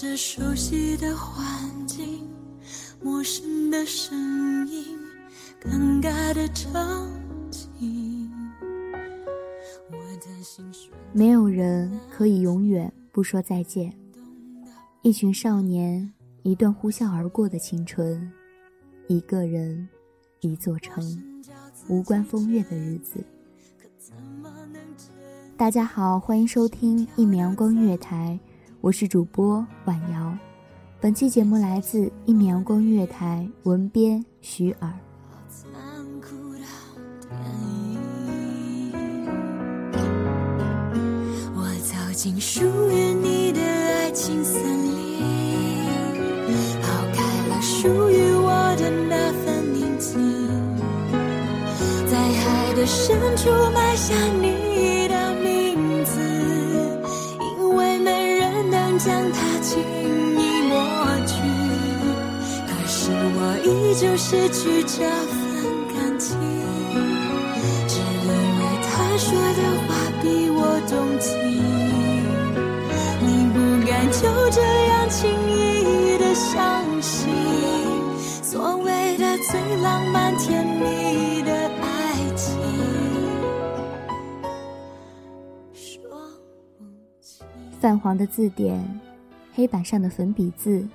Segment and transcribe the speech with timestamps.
[0.00, 2.26] 着熟悉的环境，
[3.02, 4.98] 陌生的声音，
[5.62, 7.06] 尴尬的场
[7.50, 8.32] 景，
[11.12, 13.94] 没有人可以永远不说再见。
[15.02, 16.10] 一群少年，
[16.44, 18.32] 一段呼啸而过的青春，
[19.06, 19.86] 一个人，
[20.40, 21.04] 一座城，
[21.90, 23.22] 无关风月的日子。
[25.58, 28.40] 大家好，欢迎收听一米阳光月台，
[28.82, 30.34] 我是主播婉瑶。
[31.02, 34.90] 本期节目来自一米阳光音乐台，文编徐尔。
[41.54, 45.20] 我走进属于你的爱情森林，
[46.80, 50.18] 抛开了属于我的那份宁静，
[52.10, 55.06] 在海的深处埋下你
[59.62, 59.80] 轻
[60.38, 60.74] 易抹
[61.26, 61.32] 去。
[62.66, 65.38] 可是我依旧失去这份
[65.94, 66.28] 感情，
[67.86, 68.28] 只因
[68.58, 68.88] 为他
[69.18, 69.88] 说的话
[70.22, 71.28] 比我动听。
[73.22, 73.56] 你不
[73.86, 74.18] 敢就
[74.50, 75.18] 这样轻
[75.50, 77.28] 易的相信，
[78.42, 81.84] 所谓的最浪漫甜蜜的爱
[82.34, 82.56] 情，
[85.74, 86.10] 说
[86.78, 86.84] 不
[87.20, 87.46] 清。
[87.80, 88.82] 泛黄的字典，
[89.52, 90.86] 黑板上的粉笔字，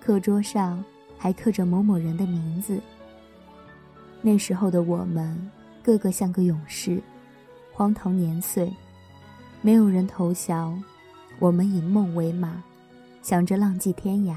[0.00, 0.82] 课桌上
[1.16, 2.80] 还刻着某某人的名字。
[4.22, 5.50] 那时候的我们，
[5.82, 7.00] 个个像个勇士，
[7.72, 8.72] 荒唐年岁，
[9.60, 10.82] 没有人投降，
[11.38, 12.62] 我们以梦为马，
[13.22, 14.36] 想着浪迹天涯。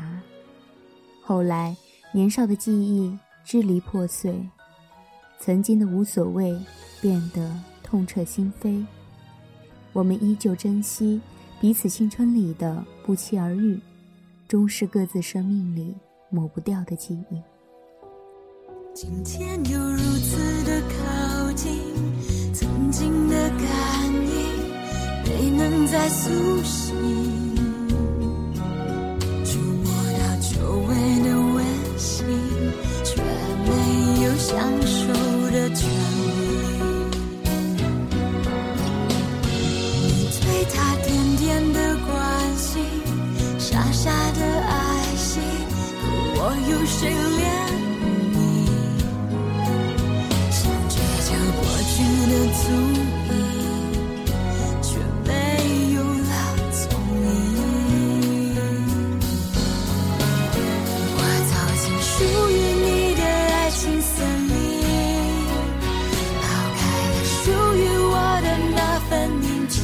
[1.23, 1.75] 后来，
[2.11, 4.39] 年少的记忆支离破碎，
[5.39, 6.59] 曾经的无所谓
[7.01, 7.51] 变得
[7.81, 8.85] 痛彻心扉。
[9.93, 11.19] 我们依旧珍惜
[11.61, 13.79] 彼此青春里的不期而遇，
[14.47, 15.93] 终是各自生命里
[16.31, 17.39] 抹不掉的记忆。
[18.95, 21.71] 今天又如此的靠近，
[22.51, 24.31] 曾经的感应
[25.23, 26.95] 没能再苏醒，
[29.45, 29.85] 触摸
[30.17, 30.49] 到久
[30.87, 31.63] 违的温
[31.95, 32.25] 馨，
[33.03, 35.13] 却没有享受
[35.51, 35.69] 的
[46.71, 47.43] 有谁怜
[48.31, 48.37] 你？
[50.49, 50.59] 想
[50.89, 50.95] 追
[51.27, 51.29] 究
[51.59, 51.93] 过去
[52.31, 52.63] 的足
[53.27, 53.31] 印，
[54.81, 54.89] 却
[55.27, 55.29] 没
[55.93, 56.31] 有了
[56.71, 56.81] 踪
[57.23, 57.59] 影。
[61.13, 61.19] 我
[61.49, 62.09] 走进属
[62.49, 64.15] 于你的爱情森
[64.47, 64.51] 林，
[66.41, 66.43] 抛
[66.77, 66.79] 开
[67.11, 67.43] 了属
[67.75, 68.77] 于我的那
[69.09, 69.75] 份宁静，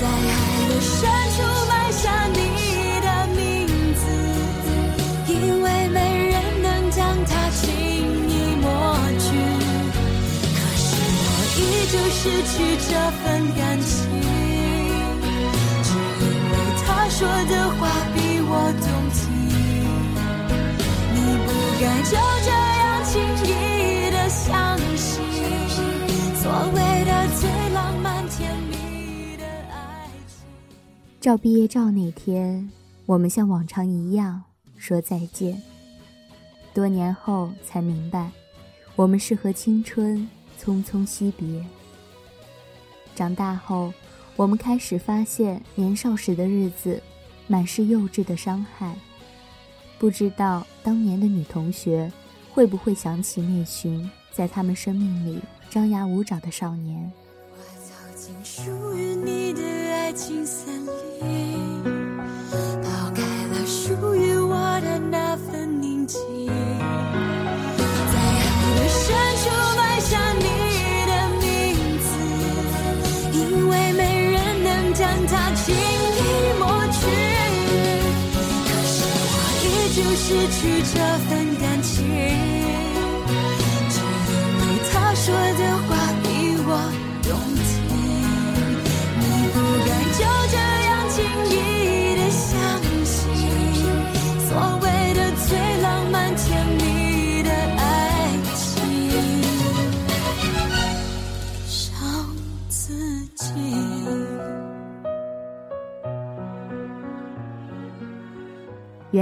[0.00, 0.30] 在爱
[0.68, 0.90] 的深
[1.36, 1.38] 处
[12.22, 12.54] 失去
[12.88, 14.06] 这份感情，
[15.82, 15.90] 只
[16.22, 16.54] 因为
[16.86, 17.80] 他说的话
[18.14, 18.48] 比我
[18.78, 19.18] 动情。
[21.12, 22.14] 你不该就
[22.44, 22.48] 这
[22.78, 23.10] 样轻
[23.42, 23.46] 易
[24.12, 25.18] 的相信，
[26.36, 27.10] 所谓的
[27.40, 27.42] 最
[27.74, 29.42] 浪漫甜蜜的
[29.72, 30.46] 爱情。
[31.20, 32.70] 照毕业照那天，
[33.04, 34.40] 我们像往常一样
[34.76, 35.60] 说再见。
[36.72, 38.30] 多年后才明白，
[38.94, 40.30] 我们是和青春
[40.62, 41.66] 匆匆惜别。
[43.14, 43.92] 长大后，
[44.36, 47.02] 我们开始发现年少时的日子
[47.46, 48.94] 满是幼稚的伤害。
[49.98, 52.10] 不知道当年的女同学
[52.50, 57.12] 会不会想起那群在他们生命里张牙舞爪的少年？
[57.52, 60.84] 我走进属于你的爱情森
[61.20, 61.91] 林，
[80.62, 81.41] 旧失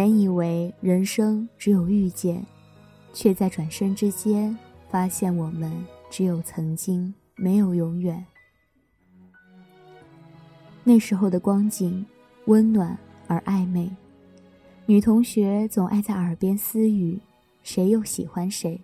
[0.01, 2.43] 原以为人生只有遇见，
[3.13, 4.59] 却在转身之间
[4.89, 5.71] 发现我们
[6.09, 8.25] 只有曾经，没有永远。
[10.85, 12.03] 那时候的光景
[12.47, 13.95] 温暖而暧昧，
[14.87, 17.21] 女同学总爱在耳边私语，
[17.63, 18.81] 谁又喜欢谁。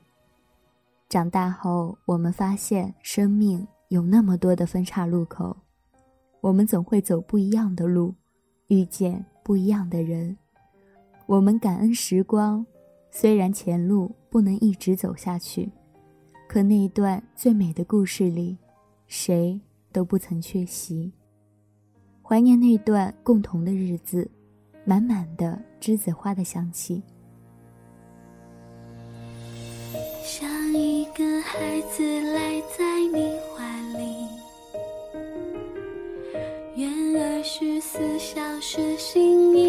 [1.09, 5.57] 长大后，我们发现生命有那么多的分岔路口，
[6.43, 8.15] 我们总会走不一样的路，
[8.67, 10.37] 遇见不一样的人。
[11.27, 12.65] 我们感恩时光，
[13.11, 15.69] 虽然前路不能一直走下去，
[16.49, 18.57] 可那一段最美的故事里，
[19.09, 21.13] 谁都不曾缺席。
[22.23, 24.31] 怀念那段共同的日子，
[24.85, 27.03] 满满的栀子花的香气。
[30.23, 34.29] 像一个孩子赖在你怀里，
[36.77, 36.89] 愿
[37.21, 39.66] 二十四小时形影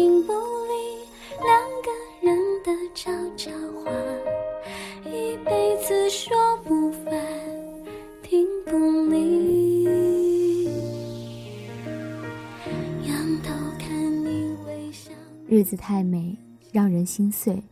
[15.50, 16.36] 日子太美，
[16.70, 17.62] 让人心碎。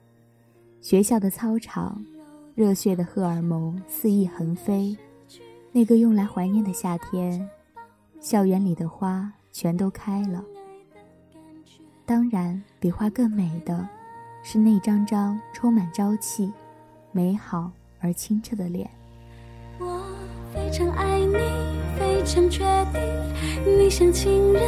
[0.80, 2.02] 学校的操场，
[2.54, 4.96] 热血的荷尔蒙肆意横飞。
[5.72, 7.46] 那个用来怀念的夏天，
[8.18, 10.42] 校园里的花全都开了。
[12.06, 13.86] 当然，比花更美的，
[14.42, 16.50] 是那张张充满朝气、
[17.12, 17.70] 美好
[18.00, 18.88] 而清澈的脸。
[20.66, 21.36] 非常爱你，
[21.96, 23.00] 非常确定，
[23.78, 24.62] 你像情人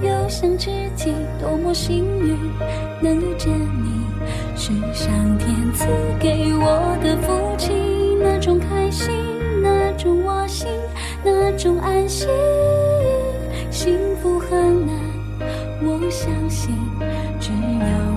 [0.00, 2.34] 又像知己，多么幸运
[3.02, 4.06] 能遇见你，
[4.56, 5.84] 是上天赐
[6.18, 7.70] 给我的福气，
[8.18, 9.12] 那种开心，
[9.62, 10.66] 那种窝心，
[11.22, 12.26] 那种安心，
[13.70, 14.96] 幸福很难，
[15.82, 16.74] 我相信，
[17.38, 18.11] 只要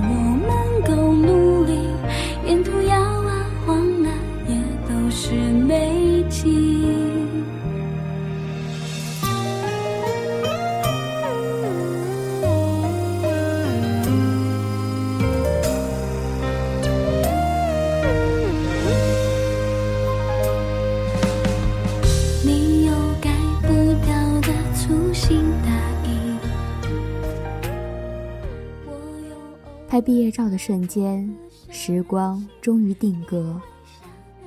[29.96, 31.34] 拍毕业照的瞬间，
[31.70, 33.58] 时光终于定格，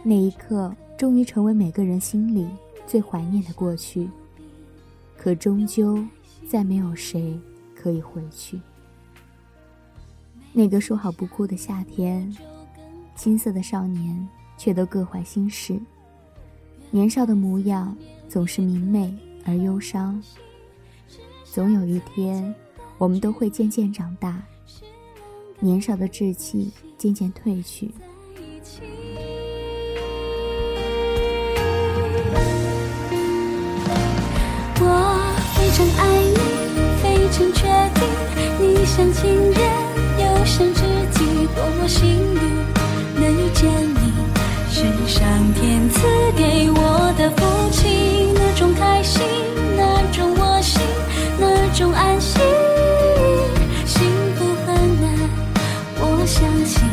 [0.02, 2.47] 那一刻终于成为每个人心里
[2.87, 4.11] 最怀念的过去。
[5.17, 6.05] 可终究，
[6.47, 7.35] 再没有谁
[7.75, 8.61] 可以回去。
[10.52, 12.31] 那个说好不哭的夏天，
[13.17, 14.28] 青涩的少年
[14.59, 15.81] 却都各怀心事。
[16.90, 17.97] 年少的模样
[18.28, 20.23] 总是明媚而忧伤。
[21.43, 22.55] 总有一天，
[22.99, 24.43] 我们都会渐渐长大，
[25.60, 27.90] 年少的稚气渐渐褪去。
[34.80, 34.84] 我
[35.54, 36.02] 非常爱
[36.34, 36.38] 你，
[37.02, 38.00] 非常确定，
[38.60, 39.58] 你像情人
[40.18, 40.80] 又像知
[41.12, 41.18] 己，
[41.54, 42.40] 多么幸运
[43.16, 44.12] 能遇见你，
[44.70, 44.76] 是
[45.08, 45.96] 上天赐
[46.36, 47.36] 给我的福
[56.28, 56.87] 相信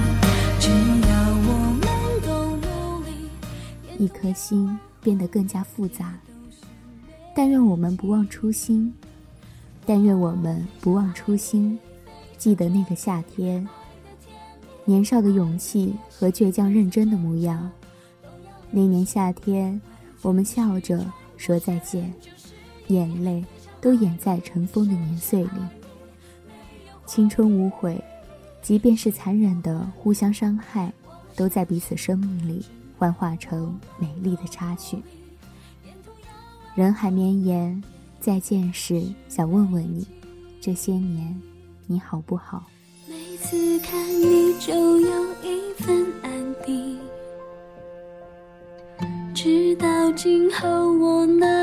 [0.62, 3.12] 只要我们都努力
[4.00, 6.18] 一颗心变得更加复杂
[7.36, 8.94] 但愿我们不忘初心
[9.86, 11.78] 但愿我们不忘初心
[12.38, 13.68] 记得那个夏天
[14.86, 17.70] 年少的勇气和倔强认真的模样
[18.72, 19.80] 那年夏天
[20.22, 22.12] 我们笑着说再见
[22.88, 23.44] 眼泪
[23.82, 25.50] 都掩在尘封的年岁里
[27.06, 28.02] 青春无悔
[28.66, 30.92] 即便是残忍的互相伤害，
[31.36, 32.66] 都在彼此生命里
[32.98, 34.98] 幻化成美丽的插曲。
[36.74, 37.84] 人海绵延，
[38.20, 40.08] 再见时想问问你，
[40.60, 41.40] 这些年
[41.86, 42.66] 你好不好？
[43.08, 46.98] 每次看你就有一份安定，
[49.36, 51.55] 直到今后我能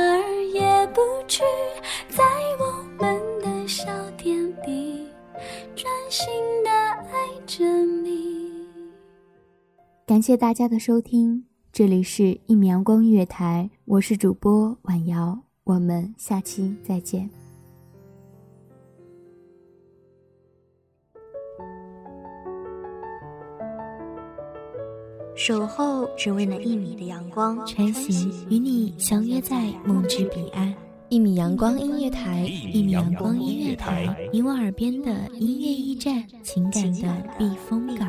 [10.22, 11.44] 感谢大家的收听。
[11.72, 17.28] 这里是一米阳光音乐台，我是主播婉瑶，我们下期再见。
[25.34, 30.72] 守候只为那一米的阳光，穿行与你相约在梦之彼岸。
[31.08, 38.08] 一米阳光音乐台，一米阳光音乐台，你我耳边的音乐驿站，情感的避风港。